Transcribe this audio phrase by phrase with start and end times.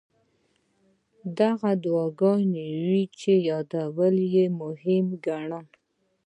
[1.37, 5.65] دا هغه دعاګانې وې چې یادول یې مهم ګڼم.